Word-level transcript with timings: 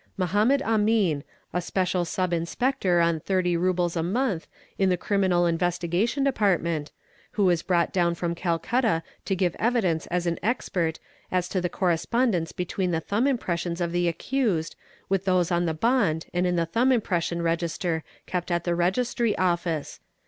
Mahomed 0.17 0.63
Amun, 0.63 1.23
a 1.53 1.61
special 1.61 2.05
Sub 2.05 2.33
Inspector 2.33 2.99
on 3.01 3.17
Rs. 3.17 3.21
30 3.21 3.53
a 3.93 4.01
month 4.01 4.47
in 4.79 4.89
the 4.89 4.97
Criminal 4.97 5.45
Investigation 5.45 6.23
Department, 6.23 6.91
who 7.33 7.45
was 7.45 7.61
brought 7.61 7.93
down 7.93 8.15
from 8.15 8.33
Calcutta 8.33 9.03
to 9.25 9.35
give 9.35 9.55
evidence 9.59 10.07
as 10.07 10.25
an 10.25 10.39
expert 10.41 10.97
as 11.31 11.47
to 11.49 11.61
the 11.61 11.69
correspondence 11.69 12.51
between 12.51 12.89
the 12.89 12.99
thumb 12.99 13.27
impressions 13.27 13.79
of 13.79 13.91
the 13.91 14.07
accused 14.07 14.75
with 15.07 15.25
those 15.25 15.51
on 15.51 15.67
the 15.67 15.73
bond 15.75 16.25
and 16.33 16.47
in 16.47 16.55
the 16.55 16.65
thumb 16.65 16.89
unpression 16.91 17.43
register 17.43 18.03
kept 18.25 18.49
at 18.49 18.63
the 18.63 18.73
Registry 18.73 19.37
Office. 19.37 19.99